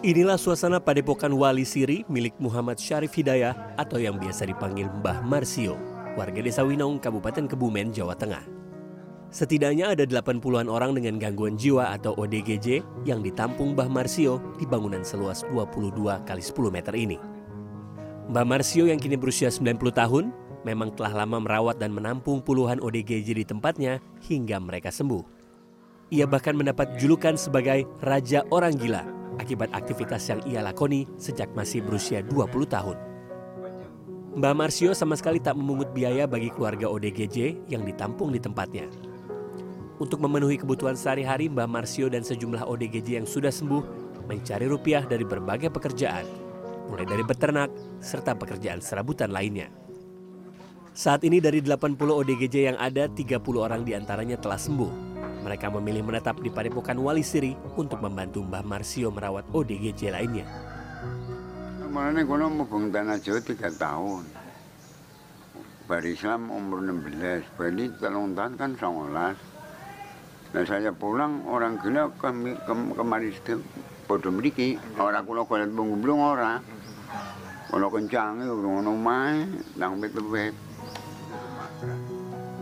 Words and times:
Inilah 0.00 0.40
suasana 0.40 0.80
padepokan 0.80 1.28
Wali 1.28 1.60
Siri 1.60 2.08
milik 2.08 2.32
Muhammad 2.40 2.80
Syarif 2.80 3.12
Hidayah 3.12 3.76
atau 3.76 4.00
yang 4.00 4.16
biasa 4.16 4.48
dipanggil 4.48 4.88
Mbah 4.88 5.20
Marsio, 5.20 5.76
warga 6.16 6.40
desa 6.40 6.64
Winong, 6.64 6.96
Kabupaten 7.04 7.44
Kebumen, 7.44 7.92
Jawa 7.92 8.16
Tengah. 8.16 8.40
Setidaknya 9.28 9.92
ada 9.92 10.08
80-an 10.08 10.72
orang 10.72 10.96
dengan 10.96 11.20
gangguan 11.20 11.60
jiwa 11.60 11.92
atau 11.92 12.16
ODGJ 12.16 12.80
yang 13.04 13.20
ditampung 13.20 13.76
Mbah 13.76 13.92
Marsio 13.92 14.40
di 14.56 14.64
bangunan 14.64 15.04
seluas 15.04 15.44
22 15.52 15.92
kali 16.24 16.40
10 16.40 16.72
meter 16.72 16.94
ini. 16.96 17.20
Mbah 18.32 18.48
Marsio 18.48 18.88
yang 18.88 18.96
kini 18.96 19.20
berusia 19.20 19.52
90 19.52 19.84
tahun 19.92 20.32
memang 20.64 20.96
telah 20.96 21.12
lama 21.12 21.44
merawat 21.44 21.76
dan 21.76 21.92
menampung 21.92 22.40
puluhan 22.40 22.80
ODGJ 22.80 23.36
di 23.36 23.44
tempatnya 23.44 24.00
hingga 24.24 24.64
mereka 24.64 24.88
sembuh. 24.88 25.28
Ia 26.08 26.24
bahkan 26.24 26.56
mendapat 26.56 26.96
julukan 26.96 27.36
sebagai 27.36 27.84
Raja 28.00 28.48
Orang 28.48 28.80
Gila 28.80 29.19
akibat 29.40 29.72
aktivitas 29.72 30.28
yang 30.28 30.40
ia 30.44 30.60
lakoni 30.60 31.08
sejak 31.16 31.48
masih 31.56 31.80
berusia 31.80 32.20
20 32.20 32.68
tahun. 32.68 32.96
Mbah 34.30 34.54
Marsio 34.54 34.94
sama 34.94 35.18
sekali 35.18 35.42
tak 35.42 35.58
memungut 35.58 35.90
biaya 35.90 36.28
bagi 36.28 36.54
keluarga 36.54 36.86
ODGJ 36.86 37.66
yang 37.66 37.82
ditampung 37.82 38.30
di 38.30 38.38
tempatnya. 38.38 38.86
Untuk 39.98 40.22
memenuhi 40.22 40.54
kebutuhan 40.54 40.94
sehari-hari, 40.94 41.50
Mbah 41.50 41.66
Marsio 41.66 42.06
dan 42.06 42.22
sejumlah 42.22 42.62
ODGJ 42.62 43.20
yang 43.20 43.26
sudah 43.26 43.50
sembuh 43.50 43.82
mencari 44.30 44.70
rupiah 44.70 45.02
dari 45.02 45.26
berbagai 45.26 45.74
pekerjaan, 45.74 46.22
mulai 46.86 47.04
dari 47.10 47.26
beternak 47.26 47.74
serta 47.98 48.38
pekerjaan 48.38 48.78
serabutan 48.78 49.34
lainnya. 49.34 49.66
Saat 50.94 51.26
ini 51.26 51.42
dari 51.42 51.58
80 51.58 51.98
ODGJ 51.98 52.56
yang 52.70 52.78
ada, 52.78 53.10
30 53.10 53.42
orang 53.58 53.82
di 53.82 53.98
antaranya 53.98 54.38
telah 54.38 54.58
sembuh 54.62 55.09
mereka 55.40 55.72
memilih 55.72 56.04
menetap 56.04 56.38
di 56.44 56.52
Padepokan 56.52 57.00
Wali 57.00 57.24
Siri 57.24 57.56
untuk 57.76 58.00
membantu 58.04 58.44
Mbah 58.44 58.64
Marsio 58.64 59.08
merawat 59.08 59.48
ODGJ 59.50 60.12
lainnya. 60.12 60.44
Kemarin 61.80 62.22
kono 62.28 62.46
mau 62.52 62.68
tanah 62.68 63.18
Jawa 63.18 63.40
tiga 63.42 63.68
tahun. 63.72 64.22
Bar 65.90 66.06
Islam 66.06 66.54
umur 66.54 66.86
16, 66.86 67.58
berarti 67.58 67.84
telung 67.98 68.30
tahun 68.38 68.54
kan 68.54 68.78
19. 68.78 69.10
Nah 70.50 70.64
saya 70.66 70.90
pulang 70.94 71.46
orang 71.50 71.82
gila 71.82 72.14
kami 72.14 72.54
ke, 72.54 72.72
kemari 72.94 73.34
itu 73.34 73.58
bodoh 74.06 74.34
meriki 74.34 74.78
orang 74.98 75.26
kulo 75.26 75.46
kulit 75.46 75.70
bungkumblung 75.70 76.22
orang. 76.22 76.62
Kalau 77.70 77.86
itu 77.94 78.18
ngono 78.66 78.98
mai 78.98 79.46
nang 79.78 80.02
bet-bet. 80.02 80.69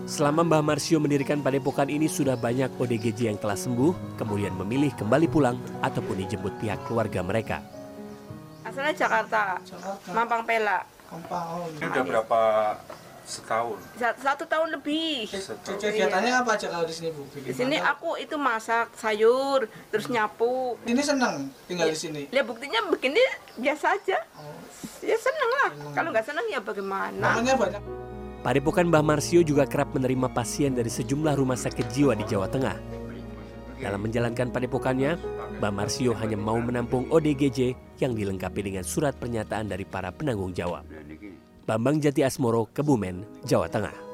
Selama 0.08 0.40
Mbah 0.40 0.64
Marsio 0.64 0.96
mendirikan 0.96 1.44
padepokan 1.44 1.92
ini 1.92 2.08
sudah 2.08 2.32
banyak 2.32 2.72
ODGJ 2.80 3.28
yang 3.28 3.36
telah 3.36 3.60
sembuh, 3.60 4.16
kemudian 4.16 4.56
memilih 4.56 4.88
kembali 4.96 5.28
pulang 5.28 5.60
ataupun 5.84 6.24
dijemput 6.24 6.56
pihak 6.64 6.80
keluarga 6.88 7.20
mereka. 7.20 7.60
Asalnya 8.64 8.96
Jakarta, 8.96 9.60
Jakarta. 9.60 10.08
Mampang 10.16 10.48
Pela. 10.48 10.80
Mampang. 11.12 11.68
Ini 11.76 11.92
udah 11.92 12.04
berapa 12.08 12.40
setahun? 13.28 13.76
Satu, 14.00 14.18
satu 14.24 14.44
tahun 14.48 14.80
lebih. 14.80 15.28
Kegiatannya 15.76 16.32
apa 16.40 16.56
aja 16.56 16.72
kalau 16.72 16.88
di 16.88 16.94
sini 16.96 17.12
Bu? 17.12 17.28
Bikin 17.28 17.44
di 17.44 17.52
sini 17.52 17.76
aku 17.76 18.16
itu 18.16 18.40
masak 18.40 18.88
sayur, 18.96 19.68
terus 19.92 20.08
nyapu. 20.08 20.80
Ini 20.88 21.04
senang 21.04 21.52
tinggal 21.68 21.84
ya, 21.84 21.92
di 21.92 22.00
sini? 22.00 22.22
Ya 22.32 22.40
buktinya 22.40 22.80
begini 22.88 23.20
biasa 23.60 23.92
aja. 24.00 24.24
Oh. 24.40 24.56
Ya 25.04 25.20
senang 25.20 25.50
lah. 25.52 25.70
Kalau 25.92 26.08
nggak 26.16 26.24
senang 26.24 26.48
ya 26.48 26.64
bagaimana? 26.64 27.12
Namanya 27.12 27.60
banyak. 27.60 28.07
Padepokan 28.38 28.86
Mbah 28.86 29.02
Marsio 29.02 29.42
juga 29.42 29.66
kerap 29.66 29.98
menerima 29.98 30.30
pasien 30.30 30.70
dari 30.70 30.86
sejumlah 30.86 31.34
rumah 31.34 31.58
sakit 31.58 31.90
jiwa 31.90 32.14
di 32.14 32.22
Jawa 32.22 32.46
Tengah. 32.46 32.78
Dalam 33.82 34.00
menjalankan 34.06 34.54
padepokannya, 34.54 35.18
Mbah 35.58 35.74
Marsio 35.74 36.14
hanya 36.14 36.38
mau 36.38 36.58
menampung 36.62 37.10
ODGJ 37.10 37.74
yang 37.98 38.14
dilengkapi 38.14 38.62
dengan 38.62 38.86
surat 38.86 39.18
pernyataan 39.18 39.66
dari 39.66 39.82
para 39.82 40.14
penanggung 40.14 40.54
jawab. 40.54 40.86
Bambang 41.66 42.00
Jati 42.00 42.24
Asmoro, 42.24 42.70
Kebumen, 42.70 43.26
Jawa 43.44 43.68
Tengah. 43.68 44.07